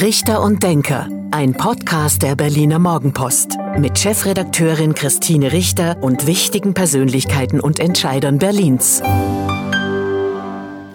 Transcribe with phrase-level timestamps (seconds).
[0.00, 7.60] Richter und Denker, ein Podcast der Berliner Morgenpost mit Chefredakteurin Christine Richter und wichtigen Persönlichkeiten
[7.60, 9.00] und Entscheidern Berlins.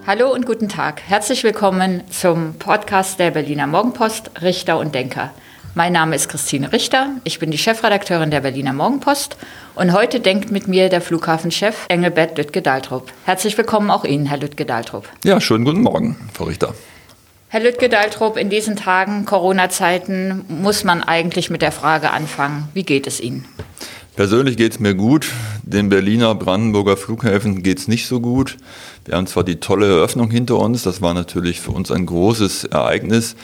[0.06, 1.02] Hallo und guten Tag.
[1.02, 5.32] Herzlich willkommen zum Podcast der Berliner Morgenpost Richter und Denker.
[5.74, 9.36] Mein Name ist Christine Richter, ich bin die Chefredakteurin der Berliner Morgenpost
[9.74, 13.12] und heute denkt mit mir der Flughafenchef Engelbert Lüttke-Daltrup.
[13.26, 15.10] Herzlich willkommen auch Ihnen, Herr Lüttke-Daltrup.
[15.24, 16.76] Ja, schönen guten Morgen, Frau Richter.
[17.54, 23.08] Herr Lüttke-Daltrup, in diesen Tagen, Corona-Zeiten, muss man eigentlich mit der Frage anfangen, wie geht
[23.08, 23.44] es Ihnen?
[24.16, 25.30] Persönlich geht es mir gut.
[25.62, 28.56] Den Berliner Brandenburger Flughäfen geht es nicht so gut.
[29.04, 32.64] Wir haben zwar die tolle Eröffnung hinter uns, das war natürlich für uns ein großes
[32.64, 33.36] Ereignis.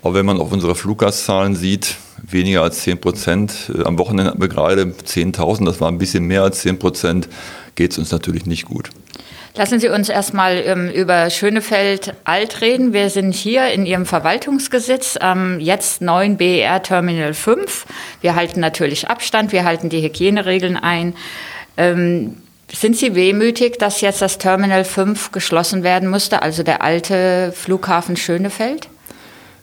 [0.00, 4.40] Aber wenn man auf unsere Fluggastzahlen sieht, weniger als 10 Prozent, äh, am Wochenende hatten
[4.40, 7.28] wir gerade 10.000, das war ein bisschen mehr als 10 Prozent,
[7.74, 8.88] geht es uns natürlich nicht gut.
[9.54, 12.94] Lassen Sie uns erstmal ähm, über Schönefeld Alt reden.
[12.94, 17.84] Wir sind hier in Ihrem Verwaltungsgesetz, ähm, jetzt 9 BER Terminal 5.
[18.22, 21.14] Wir halten natürlich Abstand, wir halten die Hygieneregeln ein.
[21.76, 22.38] Ähm,
[22.72, 28.16] sind Sie wehmütig, dass jetzt das Terminal 5 geschlossen werden musste, also der alte Flughafen
[28.16, 28.88] Schönefeld?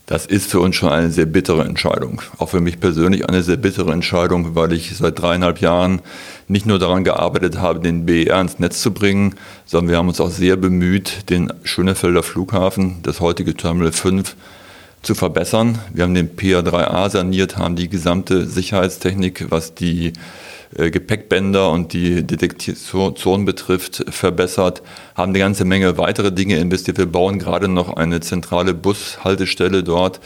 [0.06, 2.22] Das ist für uns schon eine sehr bittere Entscheidung.
[2.40, 6.02] Auch für mich persönlich eine sehr bittere Entscheidung, weil ich seit dreieinhalb Jahren
[6.50, 10.20] nicht nur daran gearbeitet habe, den BER ins Netz zu bringen, sondern wir haben uns
[10.20, 14.36] auch sehr bemüht, den Schönefelder Flughafen, das heutige Terminal 5,
[15.02, 15.80] zu verbessern.
[15.94, 20.14] Wir haben den PA3A saniert, haben die gesamte Sicherheitstechnik, was die
[20.76, 24.82] äh, Gepäckbänder und die Detektion betrifft, verbessert,
[25.16, 26.98] haben eine ganze Menge weitere Dinge investiert.
[26.98, 30.20] Wir bauen gerade noch eine zentrale Bushaltestelle dort.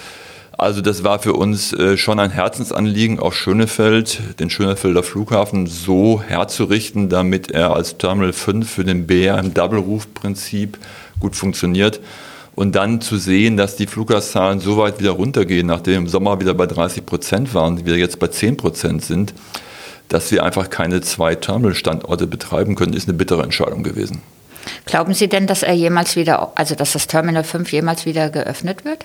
[0.57, 6.21] Also das war für uns äh, schon ein Herzensanliegen, auch Schönefeld, den Schönefelder Flughafen so
[6.21, 10.77] herzurichten, damit er als Terminal 5 für den BR im Double-Ruf-Prinzip
[11.19, 11.99] gut funktioniert.
[12.55, 16.53] Und dann zu sehen, dass die Fluggastzahlen so weit wieder runtergehen, nachdem im Sommer wieder
[16.53, 19.33] bei 30 Prozent waren, wir jetzt bei 10 Prozent sind,
[20.07, 24.21] dass wir einfach keine zwei Terminal-Standorte betreiben können, ist eine bittere Entscheidung gewesen.
[24.86, 28.86] Glauben Sie denn, dass er jemals wieder, also dass das Terminal 5 jemals wieder geöffnet
[28.86, 29.03] wird?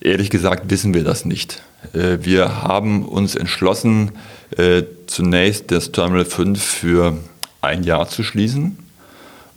[0.00, 1.62] Ehrlich gesagt wissen wir das nicht.
[1.92, 4.12] Äh, wir haben uns entschlossen,
[4.56, 7.16] äh, zunächst das Terminal 5 für
[7.60, 8.78] ein Jahr zu schließen.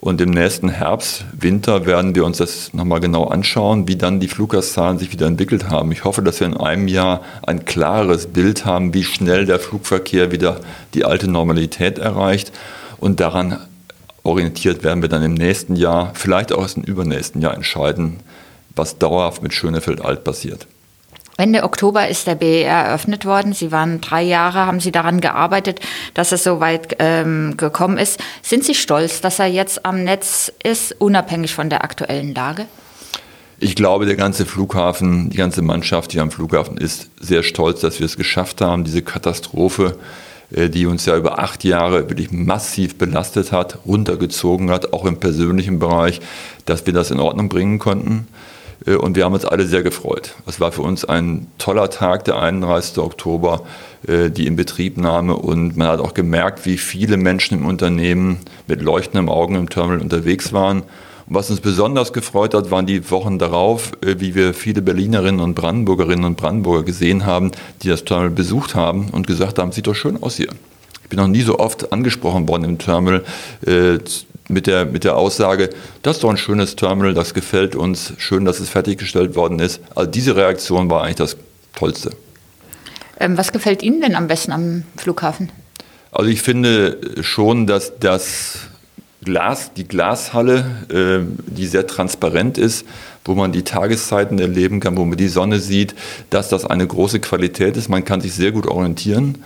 [0.01, 4.29] Und im nächsten Herbst, Winter werden wir uns das nochmal genau anschauen, wie dann die
[4.29, 5.91] Fluggastzahlen sich wieder entwickelt haben.
[5.91, 10.31] Ich hoffe, dass wir in einem Jahr ein klares Bild haben, wie schnell der Flugverkehr
[10.31, 10.61] wieder
[10.93, 12.53] die alte Normalität erreicht.
[12.97, 13.57] Und daran
[14.23, 18.21] orientiert werden wir dann im nächsten Jahr, vielleicht auch im übernächsten Jahr entscheiden,
[18.79, 20.65] was dauerhaft mit Schönefeld alt passiert.
[21.37, 23.53] Ende Oktober ist der BER eröffnet worden.
[23.53, 25.79] Sie waren drei Jahre, haben Sie daran gearbeitet,
[26.13, 28.19] dass es so weit ähm, gekommen ist.
[28.41, 32.65] Sind Sie stolz, dass er jetzt am Netz ist, unabhängig von der aktuellen Lage?
[33.57, 37.99] Ich glaube, der ganze Flughafen, die ganze Mannschaft, die am Flughafen ist, sehr stolz, dass
[37.99, 39.95] wir es geschafft haben, diese Katastrophe,
[40.51, 45.21] äh, die uns ja über acht Jahre wirklich massiv belastet hat, runtergezogen hat, auch im
[45.21, 46.19] persönlichen Bereich,
[46.65, 48.27] dass wir das in Ordnung bringen konnten.
[48.85, 50.35] Äh, und wir haben uns alle sehr gefreut.
[50.45, 52.99] Es war für uns ein toller Tag, der 31.
[52.99, 53.63] Oktober,
[54.07, 55.35] äh, die Inbetriebnahme.
[55.35, 60.01] Und man hat auch gemerkt, wie viele Menschen im Unternehmen mit leuchtenden Augen im Terminal
[60.01, 60.81] unterwegs waren.
[60.81, 65.41] Und was uns besonders gefreut hat, waren die Wochen darauf, äh, wie wir viele Berlinerinnen
[65.41, 67.51] und Brandenburgerinnen und Brandenburger gesehen haben,
[67.83, 70.49] die das Terminal besucht haben und gesagt haben, sieht doch schön aus hier.
[71.03, 73.23] Ich bin noch nie so oft angesprochen worden im Terminal
[74.49, 75.69] mit der, mit der Aussage,
[76.01, 79.79] das ist doch ein schönes Terminal, das gefällt uns, schön, dass es fertiggestellt worden ist.
[79.95, 81.37] Also diese Reaktion war eigentlich das
[81.75, 82.11] Tollste.
[83.19, 85.51] Ähm, was gefällt Ihnen denn am besten am Flughafen?
[86.11, 88.69] Also ich finde schon, dass das
[89.23, 92.85] Glas, die Glashalle, äh, die sehr transparent ist,
[93.25, 95.93] wo man die Tageszeiten erleben kann, wo man die Sonne sieht,
[96.29, 97.89] dass das eine große Qualität ist.
[97.89, 99.43] Man kann sich sehr gut orientieren.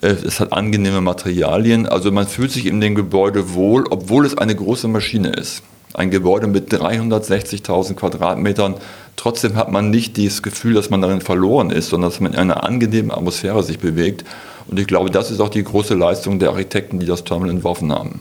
[0.00, 1.86] Es hat angenehme Materialien.
[1.86, 5.62] Also man fühlt sich in dem Gebäude wohl, obwohl es eine große Maschine ist.
[5.94, 8.74] Ein Gebäude mit 360.000 Quadratmetern.
[9.16, 12.38] Trotzdem hat man nicht das Gefühl, dass man darin verloren ist, sondern dass man in
[12.38, 14.24] einer angenehmen Atmosphäre sich bewegt.
[14.68, 17.90] Und ich glaube, das ist auch die große Leistung der Architekten, die das Terminal entworfen
[17.90, 18.20] haben.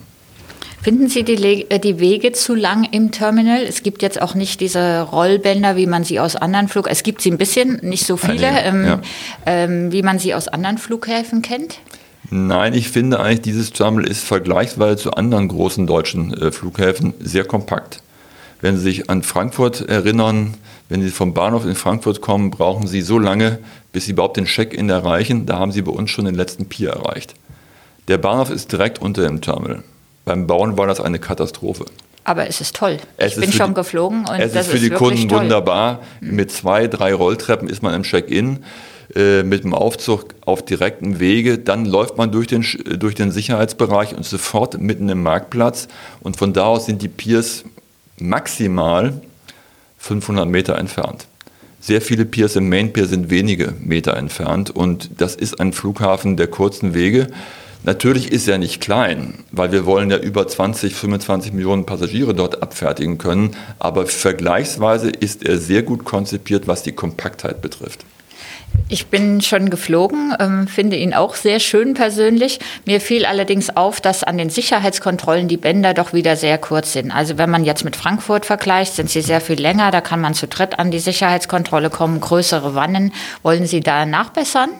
[0.87, 3.61] Finden Sie die, äh, die, Wege zu lang im Terminal?
[3.61, 7.21] Es gibt jetzt auch nicht diese Rollbänder, wie man sie aus anderen Flug, es gibt
[7.21, 9.01] sie ein bisschen, nicht so viele, ähm, ja.
[9.45, 11.79] ähm, wie man sie aus anderen Flughäfen kennt.
[12.29, 17.43] Nein, ich finde eigentlich, dieses Terminal ist vergleichsweise zu anderen großen deutschen äh, Flughäfen sehr
[17.43, 18.01] kompakt.
[18.61, 20.53] Wenn Sie sich an Frankfurt erinnern,
[20.87, 23.59] wenn Sie vom Bahnhof in Frankfurt kommen, brauchen Sie so lange,
[23.91, 25.47] bis Sie überhaupt den Check-in erreichen.
[25.47, 27.33] Da haben Sie bei uns schon den letzten Pier erreicht.
[28.07, 29.83] Der Bahnhof ist direkt unter dem Terminal.
[30.27, 31.85] Beim Bauen war das eine Katastrophe.
[32.25, 32.97] Aber es ist toll.
[33.15, 35.43] Es ich bin schon die, geflogen und es das ist für die Kunden toll.
[35.43, 36.01] wunderbar.
[36.19, 38.59] Mit zwei, drei Rolltreppen ist man im Check-in
[39.15, 41.57] äh, mit dem Aufzug auf direktem Wege.
[41.57, 42.65] Dann läuft man durch den,
[42.99, 45.87] durch den Sicherheitsbereich und sofort mitten im Marktplatz.
[46.19, 47.63] Und von da aus sind die Piers
[48.19, 49.13] maximal
[49.97, 51.25] 500 Meter entfernt.
[51.79, 56.35] Sehr viele Piers im Main Pier sind wenige Meter entfernt und das ist ein Flughafen
[56.35, 57.27] der kurzen Wege.
[57.87, 62.61] Natürlich ist er nicht klein, weil wir wollen ja über 20, 25 Millionen Passagiere dort
[62.61, 68.03] abfertigen können, aber vergleichsweise ist er sehr gut konzipiert, was die Kompaktheit betrifft.
[68.89, 72.59] Ich bin schon geflogen, ähm, finde ihn auch sehr schön persönlich.
[72.85, 77.11] Mir fiel allerdings auf, dass an den Sicherheitskontrollen die Bänder doch wieder sehr kurz sind.
[77.11, 79.91] Also wenn man jetzt mit Frankfurt vergleicht, sind sie sehr viel länger.
[79.91, 83.13] Da kann man zu dritt an die Sicherheitskontrolle kommen, größere Wannen.
[83.43, 84.71] Wollen Sie da nachbessern?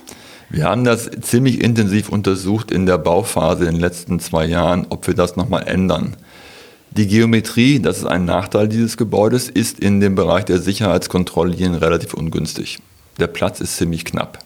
[0.49, 5.05] Wir haben das ziemlich intensiv untersucht in der Bauphase in den letzten zwei Jahren, ob
[5.07, 6.15] wir das nochmal ändern.
[6.91, 12.13] Die Geometrie, das ist ein Nachteil dieses Gebäudes, ist in dem Bereich der Sicherheitskontrolllinien relativ
[12.13, 12.79] ungünstig.
[13.19, 14.39] Der Platz ist ziemlich knapp.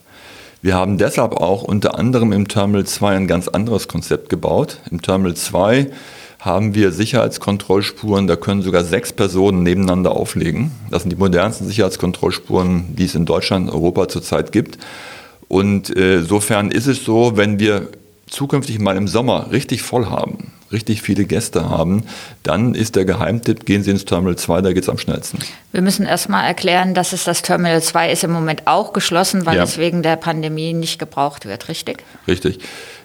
[0.63, 4.79] Wir haben deshalb auch unter anderem im Terminal 2 ein ganz anderes Konzept gebaut.
[4.89, 5.91] Im Terminal 2
[6.39, 10.71] haben wir Sicherheitskontrollspuren, da können sogar sechs Personen nebeneinander auflegen.
[10.89, 14.79] Das sind die modernsten Sicherheitskontrollspuren, die es in Deutschland, Europa zurzeit gibt.
[15.51, 17.89] Und äh, insofern ist es so, wenn wir
[18.29, 22.03] zukünftig mal im Sommer richtig voll haben, richtig viele Gäste haben,
[22.41, 25.39] dann ist der Geheimtipp, gehen Sie ins Terminal 2, da geht es am schnellsten.
[25.73, 29.57] Wir müssen erstmal erklären, dass es das Terminal 2 ist im Moment auch geschlossen, weil
[29.57, 29.63] ja.
[29.63, 32.01] es wegen der Pandemie nicht gebraucht wird, richtig?
[32.29, 32.59] Richtig.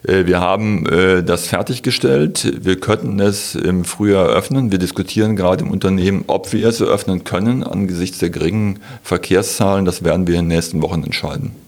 [0.07, 2.65] Äh, wir haben äh, das fertiggestellt.
[2.65, 4.71] Wir könnten es im Frühjahr öffnen.
[4.71, 9.85] Wir diskutieren gerade im Unternehmen, ob wir es eröffnen können angesichts der geringen Verkehrszahlen.
[9.85, 11.66] Das werden wir in den nächsten Wochen entscheiden.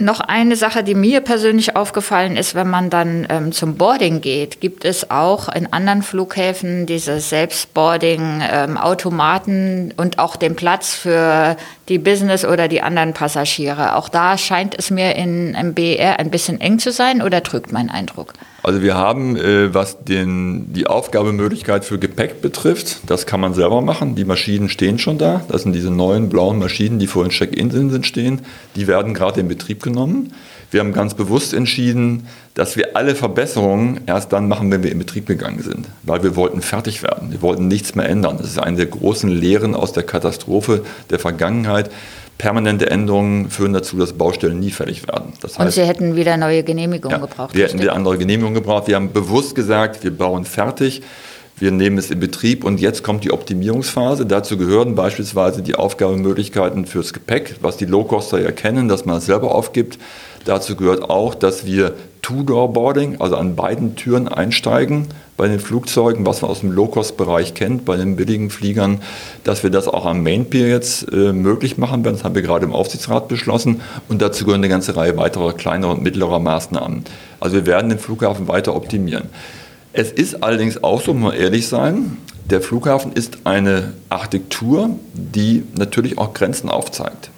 [0.00, 4.62] Noch eine Sache, die mir persönlich aufgefallen ist, wenn man dann ähm, zum Boarding geht,
[4.62, 11.58] gibt es auch in anderen Flughäfen diese Selbstboarding-Automaten ähm, und auch den Platz für
[11.90, 13.96] die Business oder die anderen Passagiere.
[13.96, 17.72] Auch da scheint es mir in, im BR ein bisschen eng zu sein oder trügt
[17.72, 18.32] mein Eindruck?
[18.62, 23.80] Also wir haben, äh, was den, die Aufgabemöglichkeit für Gepäck betrifft, das kann man selber
[23.80, 24.14] machen.
[24.14, 25.42] Die Maschinen stehen schon da.
[25.48, 28.42] Das sind diese neuen blauen Maschinen, die vor den Check-in sind, stehen.
[28.76, 30.32] Die werden gerade in Betrieb genommen.
[30.70, 34.98] Wir haben ganz bewusst entschieden, dass wir alle Verbesserungen erst dann machen, wenn wir in
[34.98, 37.32] Betrieb gegangen sind, weil wir wollten fertig werden.
[37.32, 38.36] Wir wollten nichts mehr ändern.
[38.38, 41.90] Das ist eine der großen Lehren aus der Katastrophe der Vergangenheit
[42.40, 45.34] permanente Änderungen führen dazu, dass Baustellen nie fertig werden.
[45.42, 47.54] Das heißt, Und Sie hätten wieder neue Genehmigungen ja, gebraucht?
[47.54, 48.88] Wir hätten wieder andere Genehmigungen gebraucht.
[48.88, 51.02] Wir haben bewusst gesagt, wir bauen fertig,
[51.58, 54.24] wir nehmen es in Betrieb und jetzt kommt die Optimierungsphase.
[54.24, 59.26] Dazu gehören beispielsweise die Aufgabemöglichkeiten fürs Gepäck, was die Low-Coster ja kennen, dass man es
[59.26, 59.98] selber aufgibt.
[60.44, 66.42] Dazu gehört auch, dass wir Two-Door-Boarding, also an beiden Türen einsteigen bei den Flugzeugen, was
[66.42, 69.00] man aus dem Low-Cost-Bereich kennt, bei den billigen Fliegern,
[69.42, 72.16] dass wir das auch am Main Pier jetzt äh, möglich machen werden.
[72.16, 73.80] Das haben wir gerade im Aufsichtsrat beschlossen.
[74.08, 77.04] Und dazu gehören eine ganze Reihe weiterer kleinerer und mittlerer Maßnahmen.
[77.40, 79.28] Also wir werden den Flughafen weiter optimieren.
[79.92, 82.18] Es ist allerdings auch so, muss man ehrlich sein,
[82.50, 87.30] der Flughafen ist eine Architektur, die natürlich auch Grenzen aufzeigt.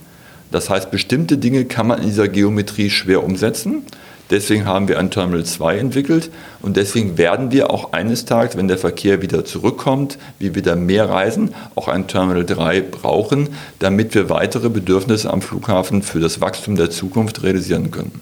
[0.52, 3.82] Das heißt, bestimmte Dinge kann man in dieser Geometrie schwer umsetzen.
[4.30, 6.30] Deswegen haben wir ein Terminal 2 entwickelt
[6.62, 11.10] und deswegen werden wir auch eines Tages, wenn der Verkehr wieder zurückkommt, wir wieder mehr
[11.10, 16.76] reisen, auch ein Terminal 3 brauchen, damit wir weitere Bedürfnisse am Flughafen für das Wachstum
[16.76, 18.20] der Zukunft realisieren können.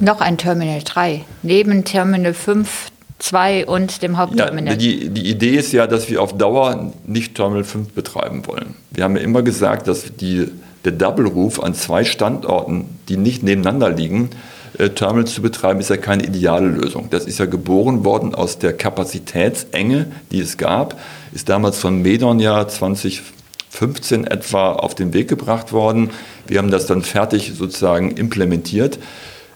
[0.00, 4.74] Noch ein Terminal 3, neben Terminal 5, 2 und dem Hauptterminal.
[4.74, 8.74] Ja, die, die Idee ist ja, dass wir auf Dauer nicht Terminal 5 betreiben wollen.
[8.90, 10.48] Wir haben ja immer gesagt, dass die,
[10.84, 14.30] der Double-Ruf an zwei Standorten, die nicht nebeneinander liegen,
[14.78, 17.08] äh, Terminals zu betreiben, ist ja keine ideale Lösung.
[17.10, 20.98] Das ist ja geboren worden aus der Kapazitätsenge, die es gab,
[21.32, 26.10] ist damals von Medon ja 2015 etwa auf den Weg gebracht worden.
[26.46, 28.98] Wir haben das dann fertig sozusagen implementiert.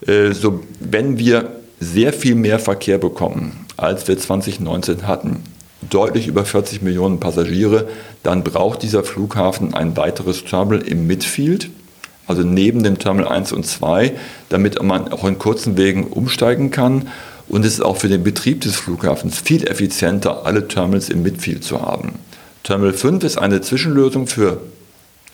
[0.06, 5.42] Äh, so, wenn wir sehr viel mehr Verkehr bekommen, als wir 2019 hatten,
[5.90, 7.88] deutlich über 40 Millionen Passagiere,
[8.22, 11.70] dann braucht dieser Flughafen ein weiteres Terminal im Midfield
[12.26, 14.12] also neben dem Terminal 1 und 2,
[14.48, 17.08] damit man auch in kurzen Wegen umsteigen kann.
[17.48, 21.62] Und es ist auch für den Betrieb des Flughafens viel effizienter, alle Terminals im Midfield
[21.62, 22.14] zu haben.
[22.64, 24.60] Terminal 5 ist eine Zwischenlösung für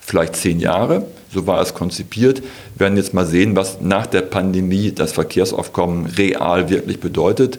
[0.03, 1.07] vielleicht zehn Jahre.
[1.33, 2.43] So war es konzipiert.
[2.75, 7.59] Wir werden jetzt mal sehen, was nach der Pandemie das Verkehrsaufkommen real wirklich bedeutet.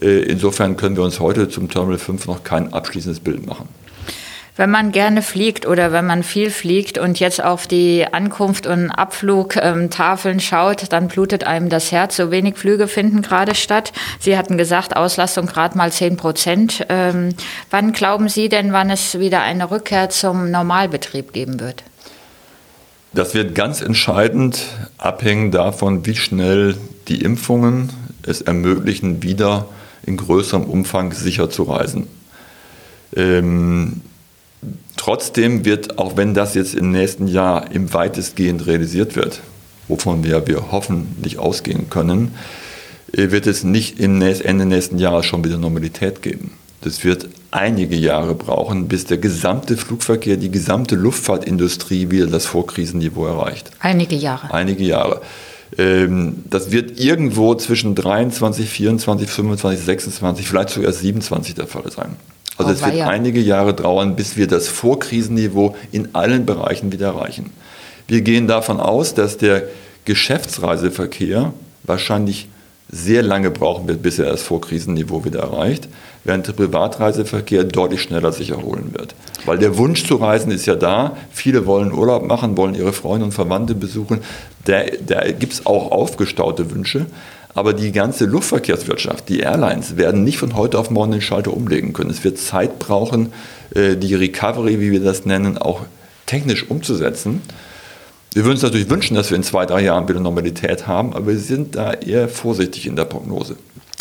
[0.00, 3.68] Äh, insofern können wir uns heute zum Terminal 5 noch kein abschließendes Bild machen.
[4.58, 8.90] Wenn man gerne fliegt oder wenn man viel fliegt und jetzt auf die Ankunft- und
[8.90, 12.16] Abflugtafeln schaut, dann blutet einem das Herz.
[12.16, 13.92] So wenig Flüge finden gerade statt.
[14.18, 16.86] Sie hatten gesagt, Auslastung gerade mal 10 Prozent.
[16.88, 17.34] Ähm,
[17.70, 21.82] wann glauben Sie denn, wann es wieder eine Rückkehr zum Normalbetrieb geben wird?
[23.12, 24.62] Das wird ganz entscheidend
[24.96, 26.76] abhängen davon, wie schnell
[27.08, 27.90] die Impfungen
[28.22, 29.66] es ermöglichen, wieder
[30.06, 32.06] in größerem Umfang sicher zu reisen.
[33.14, 34.00] Ähm,
[34.96, 39.40] Trotzdem wird, auch wenn das jetzt im nächsten Jahr im weitestgehend realisiert wird,
[39.88, 42.34] wovon wir, wir hoffentlich ausgehen können,
[43.12, 46.52] äh, wird es nicht im Ende nächsten Jahres schon wieder Normalität geben.
[46.80, 53.26] Das wird einige Jahre brauchen, bis der gesamte Flugverkehr, die gesamte Luftfahrtindustrie wieder das Vorkrisenniveau
[53.26, 53.70] erreicht.
[53.80, 54.52] Einige Jahre.
[54.52, 55.20] Einige Jahre.
[55.78, 62.16] Ähm, das wird irgendwo zwischen 23, 24, 25, 26, vielleicht sogar 27 der Fall sein.
[62.58, 63.08] Also oh, es wird ja.
[63.08, 67.50] einige Jahre dauern, bis wir das Vorkrisenniveau in allen Bereichen wieder erreichen.
[68.08, 69.64] Wir gehen davon aus, dass der
[70.04, 71.52] Geschäftsreiseverkehr
[71.82, 72.48] wahrscheinlich
[72.88, 75.88] sehr lange brauchen wird, bis er das Vorkrisenniveau wieder erreicht,
[76.24, 79.14] während der Privatreiseverkehr deutlich schneller sich erholen wird.
[79.44, 81.16] Weil der Wunsch zu reisen ist ja da.
[81.32, 84.20] Viele wollen Urlaub machen, wollen ihre Freunde und Verwandte besuchen.
[84.66, 87.06] Da, da gibt es auch aufgestaute Wünsche.
[87.54, 91.94] Aber die ganze Luftverkehrswirtschaft, die Airlines, werden nicht von heute auf morgen den Schalter umlegen
[91.94, 92.10] können.
[92.10, 93.32] Es wird Zeit brauchen,
[93.74, 95.86] äh, die Recovery, wie wir das nennen, auch
[96.26, 97.40] technisch umzusetzen.
[98.34, 101.28] Wir würden uns natürlich wünschen, dass wir in zwei, drei Jahren wieder Normalität haben, aber
[101.28, 103.56] wir sind da eher vorsichtig in der Prognose.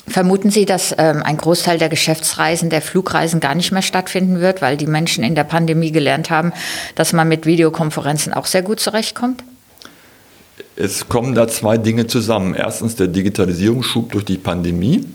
[0.07, 4.62] Vermuten Sie, dass ähm, ein Großteil der Geschäftsreisen, der Flugreisen gar nicht mehr stattfinden wird,
[4.62, 6.51] weil die Menschen in der Pandemie gelernt haben,
[6.95, 9.45] dass man mit Videokonferenzen auch sehr gut zurechtkommt?
[10.75, 12.53] Es kommen da zwei Dinge zusammen.
[12.53, 15.05] Erstens der Digitalisierungsschub durch die Pandemie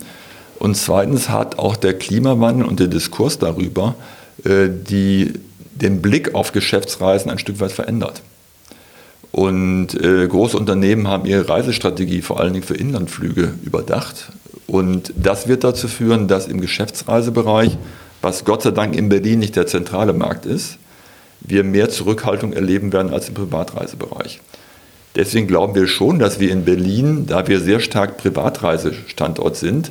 [0.59, 3.95] und zweitens hat auch der Klimawandel und der Diskurs darüber
[4.45, 5.33] äh, die,
[5.75, 8.23] den Blick auf Geschäftsreisen ein Stück weit verändert.
[9.33, 14.33] Und äh, große Unternehmen haben ihre Reisestrategie vor allen Dingen für Inlandflüge überdacht.
[14.67, 17.79] Und das wird dazu führen, dass im Geschäftsreisebereich,
[18.23, 20.79] was Gott sei Dank in Berlin nicht der zentrale Markt ist,
[21.41, 24.41] wir mehr Zurückhaltung erleben werden als im Privatreisebereich.
[25.17, 29.91] Deswegen glauben wir schon, dass wir in Berlin, da wir sehr stark Privatreisestandort sind,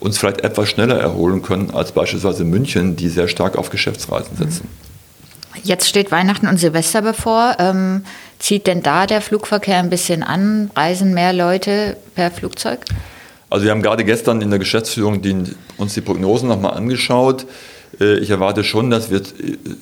[0.00, 4.68] uns vielleicht etwas schneller erholen können als beispielsweise München, die sehr stark auf Geschäftsreisen setzen.
[5.62, 7.56] Jetzt steht Weihnachten und Silvester bevor.
[7.58, 8.04] Ähm,
[8.38, 10.70] zieht denn da der Flugverkehr ein bisschen an?
[10.76, 12.80] Reisen mehr Leute per Flugzeug?
[13.50, 15.44] Also wir haben gerade gestern in der Geschäftsführung die,
[15.78, 17.46] uns die Prognosen nochmal angeschaut.
[18.00, 19.22] Äh, ich erwarte schon, dass wir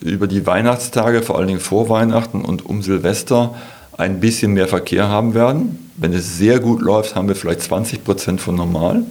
[0.02, 3.55] über die Weihnachtstage, vor allen Dingen vor Weihnachten und um Silvester,
[3.97, 5.91] ein bisschen mehr Verkehr haben werden.
[5.97, 9.05] Wenn es sehr gut läuft, haben wir vielleicht 20 Prozent von normal.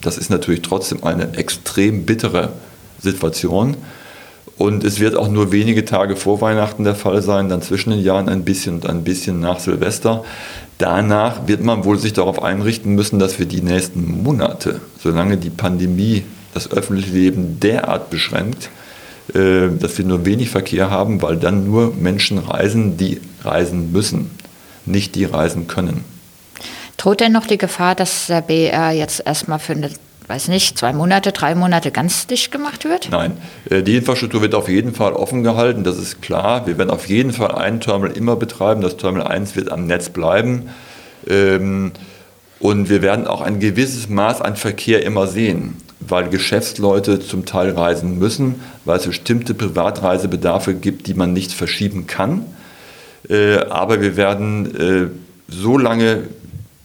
[0.00, 2.52] Das ist natürlich trotzdem eine extrem bittere
[3.00, 3.76] Situation.
[4.58, 8.00] Und es wird auch nur wenige Tage vor Weihnachten der Fall sein, dann zwischen den
[8.00, 10.24] Jahren ein bisschen und ein bisschen nach Silvester.
[10.78, 15.50] Danach wird man wohl sich darauf einrichten müssen, dass wir die nächsten Monate, solange die
[15.50, 18.70] Pandemie das öffentliche Leben derart beschränkt,
[19.34, 24.30] äh, dass wir nur wenig Verkehr haben, weil dann nur Menschen reisen, die reisen müssen,
[24.84, 26.04] nicht die reisen können.
[26.96, 29.90] Droht denn noch die Gefahr, dass der BR jetzt erstmal für eine
[30.28, 33.10] weiß nicht, zwei Monate, drei Monate ganz dicht gemacht wird?
[33.12, 33.36] Nein,
[33.70, 36.66] äh, die Infrastruktur wird auf jeden Fall offen gehalten, das ist klar.
[36.66, 38.80] Wir werden auf jeden Fall ein Terminal immer betreiben.
[38.80, 40.70] Das Terminal 1 wird am Netz bleiben.
[41.28, 41.92] Ähm,
[42.58, 47.70] und wir werden auch ein gewisses Maß an Verkehr immer sehen weil Geschäftsleute zum Teil
[47.70, 52.44] reisen müssen, weil es bestimmte Privatreisebedarfe gibt, die man nicht verschieben kann.
[53.28, 55.08] Äh, aber wir werden, äh,
[55.48, 56.24] solange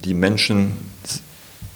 [0.04, 0.74] die Menschen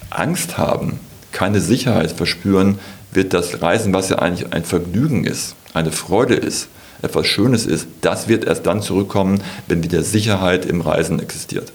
[0.09, 0.99] Angst haben,
[1.31, 2.79] keine Sicherheit verspüren,
[3.11, 6.69] wird das Reisen, was ja eigentlich ein Vergnügen ist, eine Freude ist,
[7.01, 11.71] etwas Schönes ist, das wird erst dann zurückkommen, wenn wieder Sicherheit im Reisen existiert.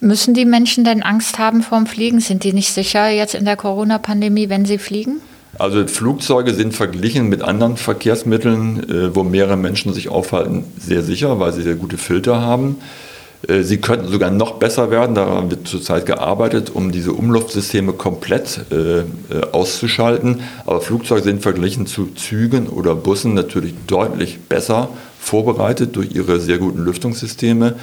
[0.00, 2.20] Müssen die Menschen denn Angst haben vorm Fliegen?
[2.20, 5.20] Sind die nicht sicher jetzt in der Corona-Pandemie, wenn sie fliegen?
[5.58, 11.40] Also Flugzeuge sind verglichen mit anderen Verkehrsmitteln, äh, wo mehrere Menschen sich aufhalten, sehr sicher,
[11.40, 12.76] weil sie sehr gute Filter haben.
[13.48, 18.66] Äh, sie könnten sogar noch besser werden, daran wird zurzeit gearbeitet, um diese Umluftsysteme komplett
[18.70, 19.04] äh,
[19.52, 20.40] auszuschalten.
[20.66, 26.58] Aber Flugzeuge sind verglichen zu Zügen oder Bussen natürlich deutlich besser vorbereitet durch ihre sehr
[26.58, 27.76] guten Lüftungssysteme.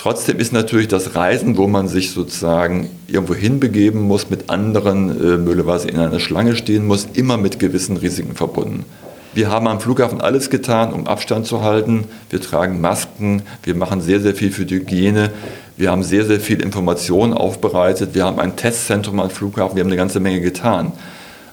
[0.00, 5.36] Trotzdem ist natürlich das Reisen, wo man sich sozusagen irgendwo hinbegeben muss, mit anderen äh,
[5.36, 8.86] möglicherweise in einer Schlange stehen muss, immer mit gewissen Risiken verbunden.
[9.34, 12.04] Wir haben am Flughafen alles getan, um Abstand zu halten.
[12.30, 15.32] Wir tragen Masken, wir machen sehr, sehr viel für die Hygiene.
[15.76, 18.14] Wir haben sehr, sehr viel Informationen aufbereitet.
[18.14, 20.92] Wir haben ein Testzentrum am Flughafen, wir haben eine ganze Menge getan.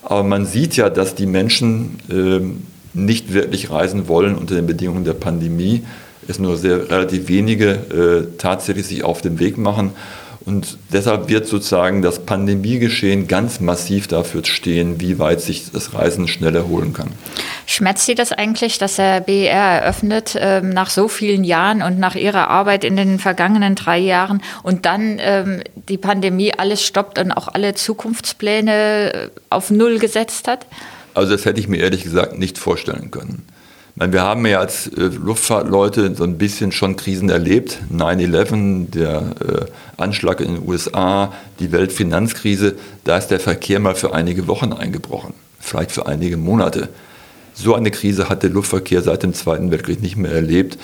[0.04, 2.40] Aber man sieht ja, dass die Menschen äh,
[2.98, 5.84] nicht wirklich reisen wollen unter den Bedingungen der Pandemie.
[6.28, 9.92] Es nur sehr relativ wenige äh, tatsächlich sich auf den Weg machen.
[10.48, 16.30] Und deshalb wird sozusagen das Pandemiegeschehen ganz massiv dafür stehen, wie weit sich das Reisen
[16.30, 17.10] schnell erholen kann.
[17.66, 22.16] Schmerzt Sie das eigentlich, dass der BER eröffnet ähm, nach so vielen Jahren und nach
[22.16, 27.34] Ihrer Arbeit in den vergangenen drei Jahren und dann ähm, die Pandemie alles stoppt und
[27.34, 30.66] auch alle Zukunftspläne äh, auf Null gesetzt hat?
[31.14, 33.46] Also das hätte ich mir ehrlich gesagt nicht vorstellen können.
[34.00, 37.80] Meine, wir haben ja als äh, Luftfahrtleute so ein bisschen schon Krisen erlebt.
[37.92, 39.66] 9-11, der äh,
[40.00, 42.76] Anschlag in den USA, die Weltfinanzkrise,
[43.06, 46.90] da ist der Verkehr mal für einige Wochen eingebrochen, vielleicht für einige Monate.
[47.56, 50.78] So eine Krise hat der Luftverkehr seit dem Zweiten Weltkrieg nicht mehr erlebt.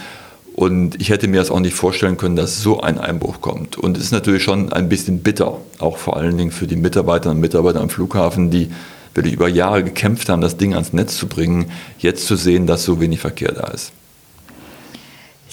[0.56, 3.78] Und ich hätte mir das auch nicht vorstellen können, dass so ein Einbruch kommt.
[3.78, 7.38] Und es ist natürlich schon ein bisschen bitter, auch vor allen Dingen für die Mitarbeiterinnen
[7.38, 8.72] und Mitarbeiter am Flughafen, die
[9.14, 12.84] wirklich über Jahre gekämpft haben, das Ding ans Netz zu bringen, jetzt zu sehen, dass
[12.84, 13.92] so wenig Verkehr da ist.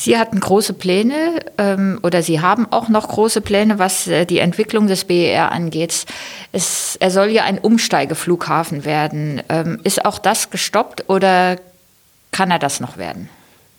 [0.01, 4.39] Sie hatten große Pläne ähm, oder Sie haben auch noch große Pläne, was äh, die
[4.39, 6.07] Entwicklung des BER angeht.
[6.53, 9.43] Es, er soll ja ein Umsteigeflughafen werden.
[9.51, 11.57] Ähm, ist auch das gestoppt oder
[12.33, 13.29] kann er das noch werden?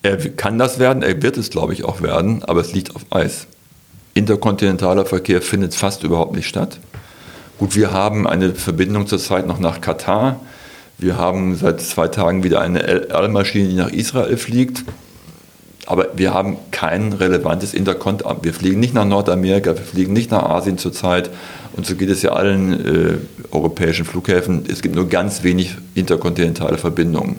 [0.04, 3.02] Er kann das werden, er wird es, glaube ich, auch werden, aber es liegt auf
[3.10, 3.48] Eis.
[4.14, 6.78] Interkontinentaler Verkehr findet fast überhaupt nicht statt.
[7.62, 10.40] Gut, wir haben eine Verbindung zurzeit noch nach Katar.
[10.98, 14.82] Wir haben seit zwei Tagen wieder eine L-Maschine, die nach Israel fliegt.
[15.86, 18.24] Aber wir haben kein relevantes Interkont.
[18.42, 21.30] Wir fliegen nicht nach Nordamerika, wir fliegen nicht nach Asien zurzeit.
[21.76, 23.18] Und so geht es ja allen äh,
[23.52, 24.64] europäischen Flughäfen.
[24.68, 27.36] Es gibt nur ganz wenig interkontinentale Verbindungen.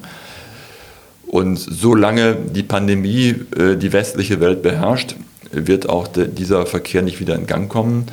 [1.28, 5.18] Und solange die Pandemie äh, die westliche Welt beherrscht,
[5.52, 8.06] wird auch de, dieser Verkehr nicht wieder in Gang kommen.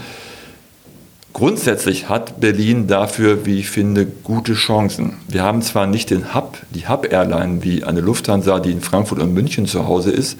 [1.33, 5.15] Grundsätzlich hat Berlin dafür, wie ich finde, gute Chancen.
[5.29, 9.33] Wir haben zwar nicht den Hub, die Hub-Airline wie eine Lufthansa, die in Frankfurt und
[9.33, 10.37] München zu Hause ist,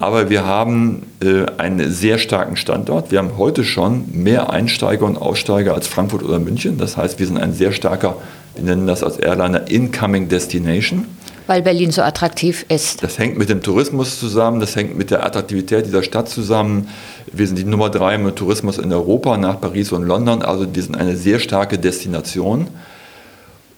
[0.00, 3.10] aber wir haben äh, einen sehr starken Standort.
[3.10, 6.78] Wir haben heute schon mehr Einsteiger und Aussteiger als Frankfurt oder München.
[6.78, 8.16] Das heißt, wir sind ein sehr starker,
[8.54, 11.06] wir nennen das als Airliner Incoming Destination.
[11.48, 13.02] Weil Berlin so attraktiv ist.
[13.02, 16.88] Das hängt mit dem Tourismus zusammen, das hängt mit der Attraktivität dieser Stadt zusammen.
[17.32, 20.82] Wir sind die Nummer drei im Tourismus in Europa nach Paris und London, also wir
[20.82, 22.68] sind eine sehr starke Destination.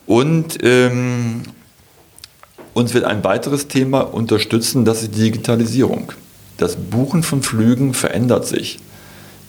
[0.05, 1.43] Und ähm,
[2.75, 6.13] uns wird ein weiteres Thema unterstützen, das ist die Digitalisierung.
[6.57, 8.81] Das Buchen von Flügen verändert sich.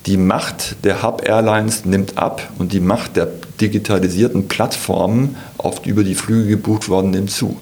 [0.05, 3.29] Die Macht der Hub Airlines nimmt ab und die Macht der
[3.59, 5.37] digitalisierten Plattformen,
[5.83, 7.59] die über die Flüge gebucht worden, nimmt zu.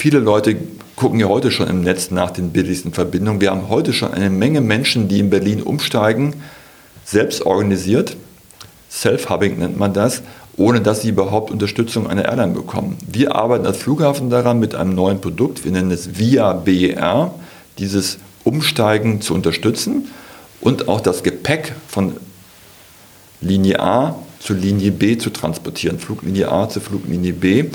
[0.00, 0.56] Viele Leute
[0.94, 3.40] gucken ja heute schon im Netz nach den billigsten Verbindungen.
[3.40, 6.34] Wir haben heute schon eine Menge Menschen, die in Berlin umsteigen,
[7.04, 8.16] selbst organisiert.
[8.88, 10.22] Self-Hubbing nennt man das,
[10.56, 12.96] ohne dass sie überhaupt Unterstützung einer Airline bekommen.
[13.08, 17.34] Wir arbeiten als Flughafen daran mit einem neuen Produkt, wir nennen es VIA BER,
[17.78, 20.12] dieses Umsteigen zu unterstützen
[20.60, 22.12] und auch das Gepäck von
[23.40, 27.66] Linie A zu Linie B zu transportieren, Fluglinie A zu Fluglinie B.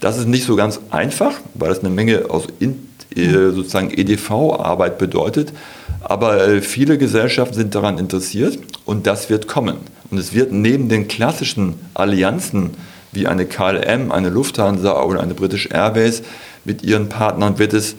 [0.00, 5.52] Das ist nicht so ganz einfach, weil es eine Menge aus äh, sozusagen EDV-Arbeit bedeutet.
[6.00, 9.76] Aber äh, viele Gesellschaften sind daran interessiert und das wird kommen.
[10.10, 12.70] Und es wird neben den klassischen Allianzen
[13.12, 16.22] wie eine KLM, eine Lufthansa oder eine British Airways
[16.64, 17.96] mit ihren Partnern wird es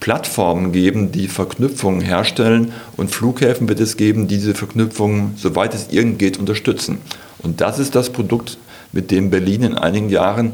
[0.00, 5.88] Plattformen geben, die Verknüpfungen herstellen und Flughäfen wird es geben, die diese Verknüpfungen, soweit es
[5.90, 6.98] irgend geht, unterstützen.
[7.42, 8.58] Und das ist das Produkt,
[8.92, 10.52] mit dem Berlin in einigen Jahren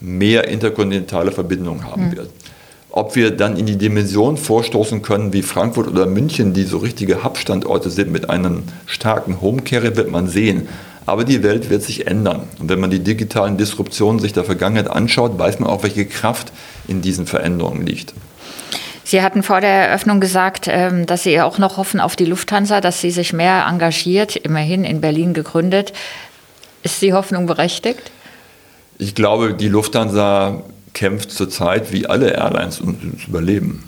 [0.00, 2.16] mehr interkontinentale Verbindungen haben mhm.
[2.16, 2.30] wird.
[2.90, 7.22] Ob wir dann in die Dimension vorstoßen können wie Frankfurt oder München, die so richtige
[7.22, 10.68] Hub-Standorte sind mit einem starken Home-Carrier, wird man sehen.
[11.04, 12.44] Aber die Welt wird sich ändern.
[12.58, 16.52] Und wenn man die digitalen Disruptionen sich der Vergangenheit anschaut, weiß man auch, welche Kraft
[16.88, 18.14] in diesen Veränderungen liegt.
[19.06, 22.80] Sie hatten vor der Eröffnung gesagt, ähm, dass Sie auch noch hoffen auf die Lufthansa,
[22.80, 25.92] dass sie sich mehr engagiert, immerhin in Berlin gegründet.
[26.82, 28.10] Ist die Hoffnung berechtigt?
[28.98, 33.84] Ich glaube, die Lufthansa kämpft zurzeit wie alle Airlines ums Überleben.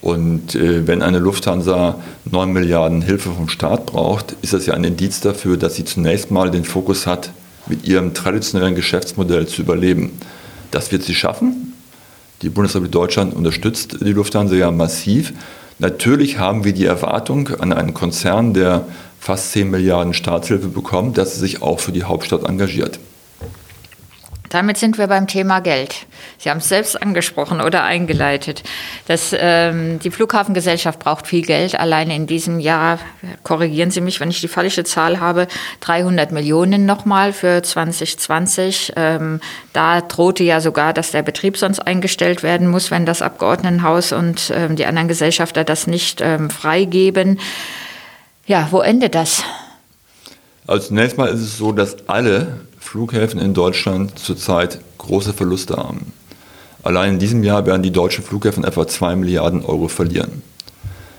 [0.00, 4.82] Und äh, wenn eine Lufthansa 9 Milliarden Hilfe vom Staat braucht, ist das ja ein
[4.82, 7.30] Indiz dafür, dass sie zunächst mal den Fokus hat,
[7.68, 10.18] mit ihrem traditionellen Geschäftsmodell zu überleben.
[10.72, 11.68] Das wird sie schaffen.
[12.42, 15.32] Die Bundesrepublik Deutschland unterstützt die Lufthansa ja massiv.
[15.80, 18.86] Natürlich haben wir die Erwartung an einen Konzern, der
[19.18, 23.00] fast 10 Milliarden Staatshilfe bekommt, dass er sich auch für die Hauptstadt engagiert.
[24.50, 26.06] Damit sind wir beim Thema Geld.
[26.38, 28.62] Sie haben es selbst angesprochen oder eingeleitet.
[29.06, 31.78] Das, ähm, die Flughafengesellschaft braucht viel Geld.
[31.78, 32.98] Alleine in diesem Jahr,
[33.42, 35.48] korrigieren Sie mich, wenn ich die falsche Zahl habe,
[35.80, 38.94] 300 Millionen nochmal für 2020.
[38.96, 39.40] Ähm,
[39.72, 44.52] da drohte ja sogar, dass der Betrieb sonst eingestellt werden muss, wenn das Abgeordnetenhaus und
[44.54, 47.38] ähm, die anderen Gesellschafter das nicht ähm, freigeben.
[48.46, 49.42] Ja, wo endet das?
[50.66, 56.10] Also zunächst mal ist es so, dass alle Flughäfen in Deutschland zurzeit große Verluste haben.
[56.82, 60.42] Allein in diesem Jahr werden die deutschen Flughäfen etwa 2 Milliarden Euro verlieren.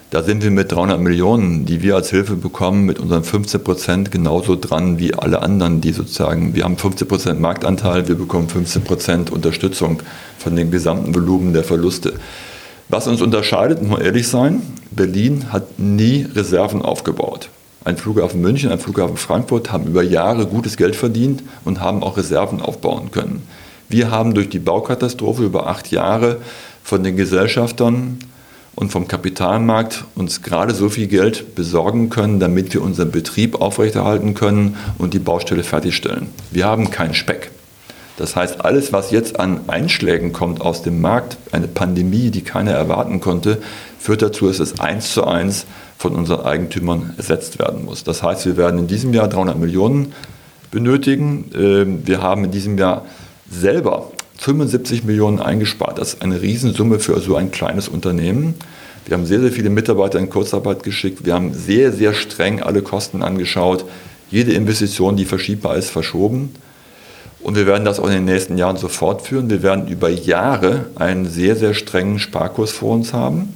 [0.09, 4.11] Da sind wir mit 300 Millionen, die wir als Hilfe bekommen, mit unseren 15 Prozent
[4.11, 8.83] genauso dran wie alle anderen, die sozusagen, wir haben 15 Prozent Marktanteil, wir bekommen 15
[8.83, 10.01] Prozent Unterstützung
[10.39, 12.15] von dem gesamten Volumen der Verluste.
[12.87, 17.51] Was uns unterscheidet, muss man ehrlich sein, Berlin hat nie Reserven aufgebaut.
[17.85, 22.17] Ein Flughafen München, ein Flughafen Frankfurt haben über Jahre gutes Geld verdient und haben auch
[22.17, 23.47] Reserven aufbauen können.
[23.87, 26.37] Wir haben durch die Baukatastrophe über acht Jahre
[26.83, 28.19] von den Gesellschaftern
[28.75, 34.33] und vom Kapitalmarkt uns gerade so viel Geld besorgen können, damit wir unseren Betrieb aufrechterhalten
[34.33, 36.27] können und die Baustelle fertigstellen.
[36.51, 37.51] Wir haben keinen Speck.
[38.17, 42.71] Das heißt, alles, was jetzt an Einschlägen kommt aus dem Markt, eine Pandemie, die keiner
[42.71, 43.61] erwarten konnte,
[43.97, 45.65] führt dazu, dass es eins zu eins
[45.99, 48.05] von unseren Eigentümern ersetzt werden muss.
[48.05, 50.13] Das heißt, wir werden in diesem Jahr 300 Millionen
[50.71, 51.51] benötigen.
[51.53, 53.05] Ähm, wir haben in diesem Jahr
[53.51, 55.99] selber 75 Millionen eingespart.
[55.99, 58.55] Das ist eine Riesensumme für so ein kleines Unternehmen.
[59.05, 61.25] Wir haben sehr, sehr viele Mitarbeiter in Kurzarbeit geschickt.
[61.25, 63.83] Wir haben sehr, sehr streng alle Kosten angeschaut.
[64.31, 66.53] Jede Investition, die verschiebbar ist, verschoben.
[67.41, 69.49] Und wir werden das auch in den nächsten Jahren so fortführen.
[69.49, 73.53] Wir werden über Jahre einen sehr, sehr strengen Sparkurs vor uns haben.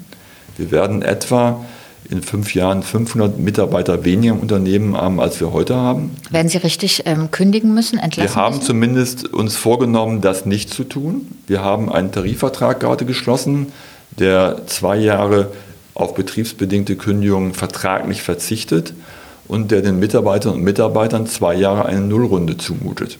[0.57, 1.63] Wir werden etwa
[2.09, 6.15] in fünf Jahren 500 Mitarbeiter weniger im Unternehmen haben, als wir heute haben.
[6.29, 8.67] Werden Sie richtig ähm, kündigen müssen, entlassen Wir haben müssen?
[8.67, 11.27] zumindest uns vorgenommen, das nicht zu tun.
[11.47, 13.71] Wir haben einen Tarifvertrag gerade geschlossen,
[14.19, 15.51] der zwei Jahre
[15.93, 18.93] auf betriebsbedingte Kündigungen vertraglich verzichtet
[19.47, 23.17] und der den Mitarbeiterinnen und Mitarbeitern zwei Jahre eine Nullrunde zumutet.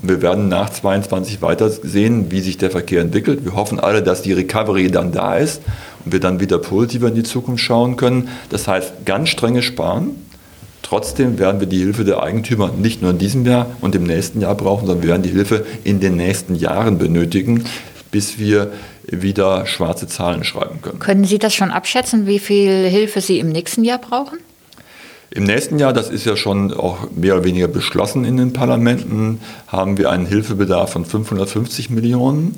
[0.00, 3.44] Und wir werden nach 22 weiter sehen, wie sich der Verkehr entwickelt.
[3.44, 5.62] Wir hoffen alle, dass die Recovery dann da ist
[6.04, 8.28] und wir dann wieder positiver in die Zukunft schauen können.
[8.48, 10.10] Das heißt, ganz strenge Sparen.
[10.82, 14.40] Trotzdem werden wir die Hilfe der Eigentümer nicht nur in diesem Jahr und im nächsten
[14.40, 17.64] Jahr brauchen, sondern wir werden die Hilfe in den nächsten Jahren benötigen,
[18.10, 18.72] bis wir
[19.04, 20.98] wieder schwarze Zahlen schreiben können.
[20.98, 24.38] Können Sie das schon abschätzen, wie viel Hilfe Sie im nächsten Jahr brauchen?
[25.30, 29.40] Im nächsten Jahr, das ist ja schon auch mehr oder weniger beschlossen in den Parlamenten,
[29.66, 32.56] haben wir einen Hilfebedarf von 550 Millionen.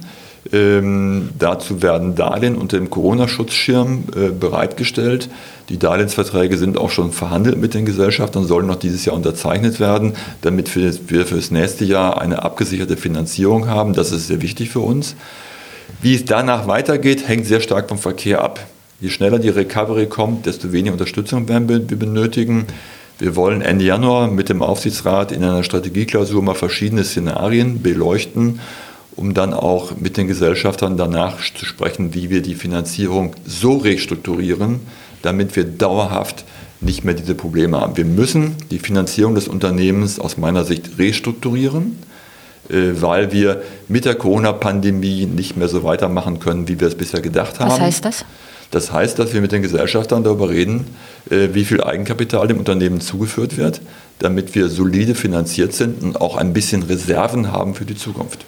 [0.53, 5.29] Ähm, dazu werden Darlehen unter dem Corona-Schutzschirm äh, bereitgestellt.
[5.69, 10.15] Die Darlehensverträge sind auch schon verhandelt mit den Gesellschaftern, sollen noch dieses Jahr unterzeichnet werden,
[10.41, 10.93] damit wir
[11.27, 13.93] für das nächste Jahr eine abgesicherte Finanzierung haben.
[13.93, 15.15] Das ist sehr wichtig für uns.
[16.01, 18.61] Wie es danach weitergeht, hängt sehr stark vom Verkehr ab.
[19.01, 22.67] Je schneller die Recovery kommt, desto weniger Unterstützung werden wir benötigen.
[23.19, 28.61] Wir wollen Ende Januar mit dem Aufsichtsrat in einer Strategieklausur mal verschiedene Szenarien beleuchten,
[29.17, 34.81] um dann auch mit den Gesellschaftern danach zu sprechen, wie wir die Finanzierung so restrukturieren,
[35.23, 36.45] damit wir dauerhaft
[36.83, 37.97] nicht mehr diese Probleme haben.
[37.97, 41.99] Wir müssen die Finanzierung des Unternehmens aus meiner Sicht restrukturieren,
[42.69, 47.21] äh, weil wir mit der Corona-Pandemie nicht mehr so weitermachen können, wie wir es bisher
[47.21, 47.71] gedacht haben.
[47.71, 48.25] Was heißt das?
[48.71, 50.87] Das heißt, dass wir mit den Gesellschaftern darüber reden,
[51.29, 53.81] äh, wie viel Eigenkapital dem Unternehmen zugeführt wird,
[54.21, 58.45] damit wir solide finanziert sind und auch ein bisschen Reserven haben für die Zukunft.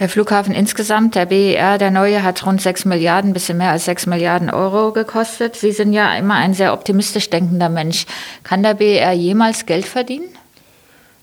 [0.00, 3.84] Der Flughafen insgesamt, der BER, der neue, hat rund 6 Milliarden, ein bisschen mehr als
[3.84, 5.56] 6 Milliarden Euro gekostet.
[5.56, 8.06] Sie sind ja immer ein sehr optimistisch denkender Mensch.
[8.42, 10.24] Kann der BER jemals Geld verdienen?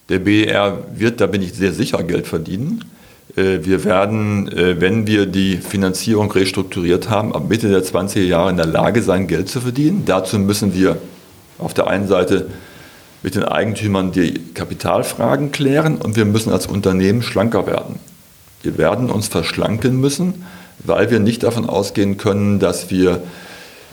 [0.09, 2.85] Der BER wird, da bin ich sehr sicher, Geld verdienen.
[3.37, 8.49] Äh, wir werden, äh, wenn wir die Finanzierung restrukturiert haben, ab Mitte der 20er Jahre
[8.49, 10.03] in der Lage sein, Geld zu verdienen.
[10.05, 10.97] Dazu müssen wir
[11.59, 12.47] auf der einen Seite
[13.23, 17.99] mit den Eigentümern die Kapitalfragen klären und wir müssen als Unternehmen schlanker werden.
[18.63, 20.45] Wir werden uns verschlanken müssen,
[20.79, 23.21] weil wir nicht davon ausgehen können, dass wir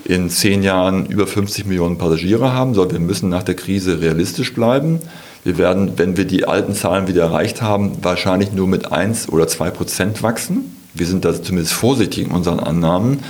[0.04, 4.52] in zehn Jahren über 50 Millionen Passagiere haben, sondern wir müssen nach der Krise realistisch
[4.52, 5.00] bleiben.
[5.44, 9.46] Wir werden, wenn wir die alten Zahlen wieder erreicht haben, wahrscheinlich nur mit 1 oder
[9.46, 10.74] 2 Prozent wachsen.
[10.94, 13.22] Wir sind da zumindest vorsichtig in unseren Annahmen.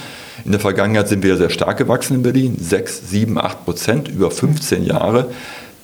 [0.45, 4.31] In der Vergangenheit sind wir sehr stark gewachsen in Berlin, 6, 7, 8 Prozent über
[4.31, 5.27] 15 Jahre.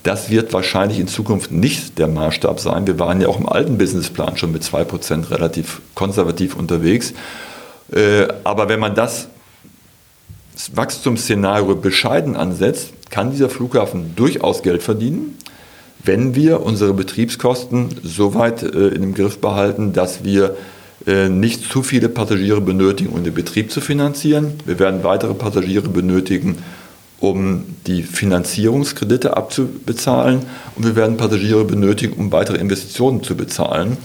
[0.03, 2.87] Das wird wahrscheinlich in Zukunft nicht der Maßstab sein.
[2.87, 7.13] Wir waren ja auch im alten Businessplan schon mit 2 Prozent relativ konservativ unterwegs.
[7.93, 9.27] Äh, aber wenn man das
[10.73, 15.37] Wachstumsszenario bescheiden ansetzt, kann dieser Flughafen durchaus Geld verdienen
[16.03, 20.55] wenn wir unsere Betriebskosten so weit äh, in Griff behalten, dass wir
[21.07, 24.53] äh, nicht zu viele Passagiere benötigen, um den Betrieb zu finanzieren.
[24.65, 26.57] Wir werden weitere Passagiere benötigen,
[27.19, 30.41] um die Finanzierungskredite abzubezahlen
[30.75, 33.97] und wir werden Passagiere benötigen, um weitere Investitionen zu bezahlen.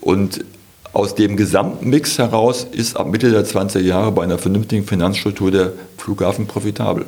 [0.00, 0.44] Und
[0.92, 5.72] aus dem Gesamtmix heraus ist ab Mitte der 20er Jahre bei einer vernünftigen Finanzstruktur der
[5.98, 7.04] Flughafen profitabel.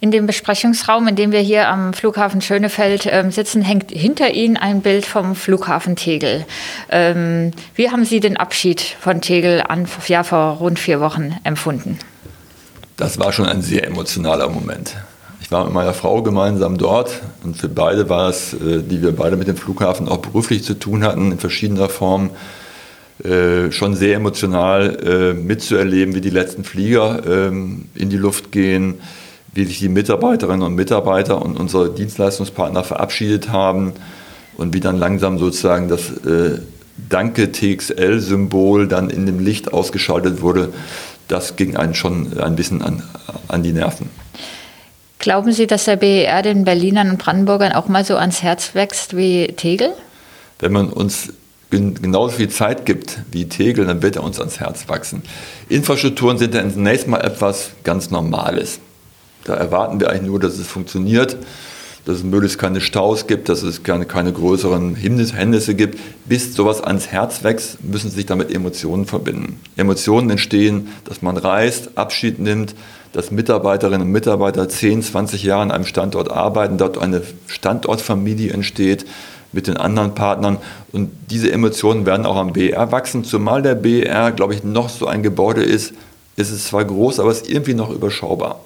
[0.00, 4.56] In dem Besprechungsraum, in dem wir hier am Flughafen Schönefeld ähm, sitzen, hängt hinter Ihnen
[4.56, 6.44] ein Bild vom Flughafen Tegel.
[6.90, 11.98] Ähm, wie haben Sie den Abschied von Tegel an, ja, vor rund vier Wochen empfunden?
[12.96, 14.96] Das war schon ein sehr emotionaler Moment.
[15.40, 19.12] Ich war mit meiner Frau gemeinsam dort und für beide war es, äh, die wir
[19.12, 22.30] beide mit dem Flughafen auch beruflich zu tun hatten, in verschiedener Form,
[23.22, 29.00] äh, schon sehr emotional äh, mitzuerleben, wie die letzten Flieger ähm, in die Luft gehen,
[29.54, 33.92] wie sich die Mitarbeiterinnen und Mitarbeiter und unsere Dienstleistungspartner verabschiedet haben
[34.56, 36.58] und wie dann langsam sozusagen das äh,
[37.08, 40.72] Danke TXL-Symbol dann in dem Licht ausgeschaltet wurde,
[41.26, 43.02] das ging einen schon ein bisschen an,
[43.48, 44.10] an die Nerven.
[45.18, 49.16] Glauben Sie, dass der BER den Berlinern und Brandenburgern auch mal so ans Herz wächst
[49.16, 49.92] wie Tegel?
[50.60, 51.32] Wenn man uns
[51.70, 55.22] genauso viel Zeit gibt wie Tegel, dann wird er uns ans Herz wachsen.
[55.68, 58.78] Infrastrukturen sind dann zunächst mal etwas ganz Normales.
[59.44, 61.36] Da erwarten wir eigentlich nur, dass es funktioniert,
[62.04, 65.98] dass es möglichst keine Staus gibt, dass es keine, keine größeren Hindernisse gibt.
[66.26, 69.60] Bis sowas ans Herz wächst, müssen sich damit Emotionen verbinden.
[69.76, 72.74] Emotionen entstehen, dass man reist, Abschied nimmt,
[73.12, 79.06] dass Mitarbeiterinnen und Mitarbeiter 10, 20 Jahre an einem Standort arbeiten, dort eine Standortfamilie entsteht
[79.52, 80.58] mit den anderen Partnern.
[80.92, 85.06] Und diese Emotionen werden auch am BR wachsen, zumal der BR, glaube ich, noch so
[85.06, 85.94] ein Gebäude ist.
[86.36, 88.60] Es ist zwar groß, aber es ist irgendwie noch überschaubar.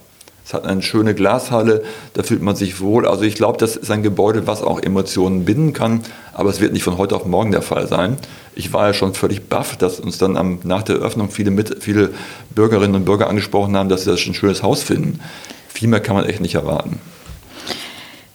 [0.49, 1.85] Es hat eine schöne Glashalle,
[2.15, 3.07] da fühlt man sich wohl.
[3.07, 6.01] Also ich glaube, das ist ein Gebäude, was auch Emotionen binden kann,
[6.33, 8.17] aber es wird nicht von heute auf morgen der Fall sein.
[8.55, 11.83] Ich war ja schon völlig baff, dass uns dann am, nach der Eröffnung viele, mit,
[11.85, 12.15] viele
[12.49, 15.21] Bürgerinnen und Bürger angesprochen haben, dass sie das ein schönes Haus finden.
[15.69, 16.99] Viel mehr kann man echt nicht erwarten.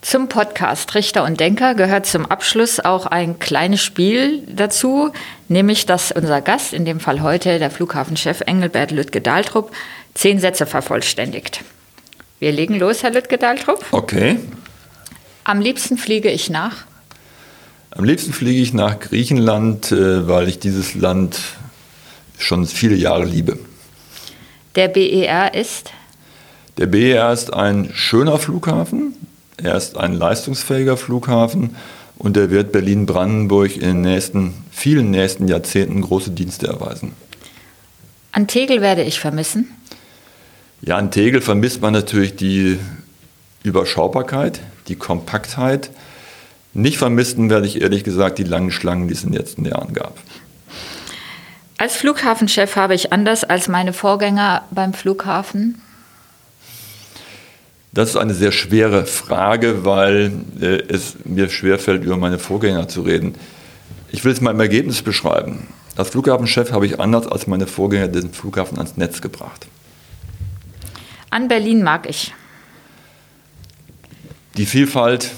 [0.03, 5.09] Zum Podcast Richter und Denker gehört zum Abschluss auch ein kleines Spiel dazu,
[5.47, 9.71] nämlich dass unser Gast, in dem Fall heute der Flughafenchef Engelbert Lüttke-Dahltrup,
[10.13, 11.63] zehn Sätze vervollständigt.
[12.43, 13.85] Wir legen los, Herr Lüttke-Dahltrup.
[13.91, 14.37] Okay.
[15.45, 16.83] Am liebsten fliege ich nach?
[17.91, 21.39] Am liebsten fliege ich nach Griechenland, äh, weil ich dieses Land
[22.37, 23.57] schon viele Jahre liebe.
[24.75, 25.91] Der BER ist?
[26.77, 29.15] Der BER ist ein schöner Flughafen,
[29.55, 31.77] er ist ein leistungsfähiger Flughafen
[32.17, 37.13] und er wird Berlin-Brandenburg in den nächsten, vielen nächsten Jahrzehnten große Dienste erweisen.
[38.33, 39.69] An Tegel werde ich vermissen?
[40.85, 42.77] Ja, an Tegel vermisst man natürlich die
[43.63, 45.91] Überschaubarkeit, die Kompaktheit.
[46.73, 49.93] Nicht vermissen werde ich ehrlich gesagt die langen Schlangen, die es in den letzten Jahren
[49.93, 50.17] gab.
[51.77, 55.81] Als Flughafenchef habe ich anders als meine Vorgänger beim Flughafen.
[57.93, 63.03] Das ist eine sehr schwere Frage, weil äh, es mir schwerfällt, über meine Vorgänger zu
[63.03, 63.35] reden.
[64.11, 65.67] Ich will es mal im Ergebnis beschreiben.
[65.95, 69.67] Als Flughafenchef habe ich anders als meine Vorgänger den Flughafen ans Netz gebracht.
[71.33, 72.31] An Berlin mag ich.
[74.55, 75.31] Die Vielfalt,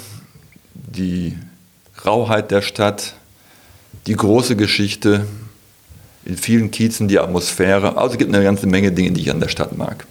[0.73, 1.37] die
[2.05, 3.13] Rauheit der Stadt,
[4.05, 5.25] die große Geschichte,
[6.25, 7.95] in vielen Kiezen die Atmosphäre.
[7.95, 10.05] Also es gibt eine ganze Menge Dinge, die ich an der Stadt mag.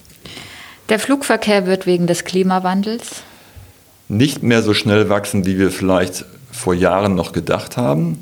[0.89, 3.23] Der Flugverkehr wird wegen des Klimawandels
[4.09, 8.21] nicht mehr so schnell wachsen, wie wir vielleicht vor Jahren noch gedacht haben.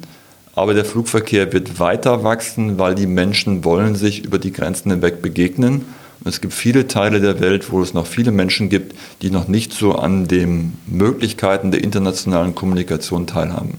[0.56, 5.22] Aber der Flugverkehr wird weiter wachsen, weil die Menschen wollen sich über die Grenzen hinweg
[5.22, 5.84] begegnen
[6.24, 9.72] es gibt viele Teile der Welt, wo es noch viele Menschen gibt, die noch nicht
[9.72, 13.78] so an den Möglichkeiten der internationalen Kommunikation teilhaben.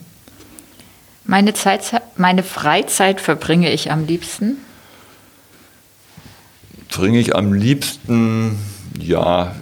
[1.25, 4.57] Meine, Zeit, meine Freizeit verbringe ich am liebsten?
[6.89, 8.59] Verbringe ich am liebsten,
[8.99, 9.55] ja,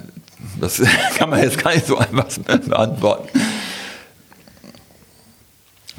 [0.60, 0.82] das
[1.18, 2.28] kann man jetzt gar nicht so einfach
[2.68, 3.30] beantworten.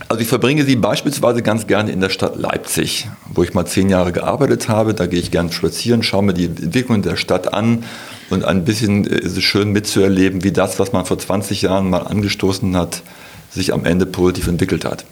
[0.09, 3.89] Also ich verbringe sie beispielsweise ganz gerne in der Stadt Leipzig, wo ich mal zehn
[3.89, 4.95] Jahre gearbeitet habe.
[4.95, 7.85] Da gehe ich gerne spazieren, schaue mir die Entwicklung der Stadt an
[8.31, 11.91] und ein bisschen äh, ist es schön mitzuerleben, wie das, was man vor 20 Jahren
[11.91, 13.03] mal angestoßen hat,
[13.51, 15.05] sich am Ende positiv entwickelt hat.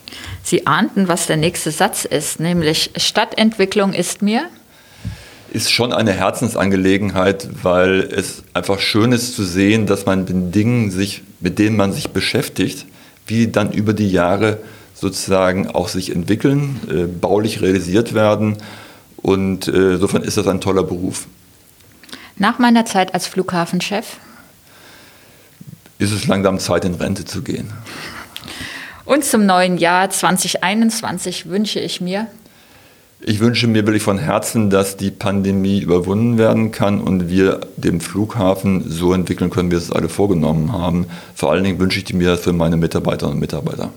[0.42, 4.48] Sie ahnten, was der nächste Satz ist, nämlich Stadtentwicklung ist mir?
[5.53, 10.90] Ist schon eine Herzensangelegenheit, weil es einfach schön ist zu sehen, dass man mit Dingen
[10.90, 12.87] sich, mit denen man sich beschäftigt,
[13.26, 14.59] wie dann über die Jahre
[15.00, 18.58] sozusagen auch sich entwickeln, äh, baulich realisiert werden.
[19.16, 21.26] Und äh, insofern ist das ein toller Beruf.
[22.36, 24.18] Nach meiner Zeit als Flughafenchef?
[26.00, 27.70] ist es langsam Zeit, in Rente zu gehen.
[29.04, 32.26] Und zum neuen Jahr 2021 wünsche ich mir.
[33.20, 38.00] Ich wünsche mir wirklich von Herzen, dass die Pandemie überwunden werden kann und wir den
[38.00, 41.06] Flughafen so entwickeln können, wie wir es alle vorgenommen haben.
[41.34, 43.90] Vor allen Dingen wünsche ich mir das für meine Mitarbeiterinnen und Mitarbeiter.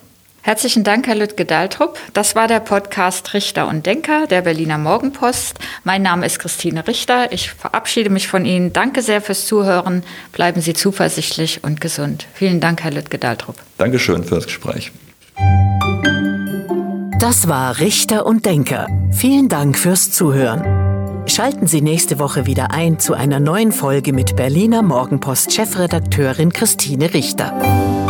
[0.46, 1.98] Herzlichen Dank, Herr Lüttke-Daltrup.
[2.12, 5.58] Das war der Podcast Richter und Denker der Berliner Morgenpost.
[5.86, 7.32] Mein Name ist Christine Richter.
[7.32, 8.74] Ich verabschiede mich von Ihnen.
[8.74, 10.04] Danke sehr fürs Zuhören.
[10.34, 12.28] Bleiben Sie zuversichtlich und gesund.
[12.34, 13.56] Vielen Dank, Herr Lüttke-Daltrup.
[13.78, 14.92] Dankeschön für das Gespräch.
[17.22, 18.88] Das war Richter und Denker.
[19.14, 21.24] Vielen Dank fürs Zuhören.
[21.26, 28.03] Schalten Sie nächste Woche wieder ein zu einer neuen Folge mit Berliner Morgenpost-Chefredakteurin Christine Richter.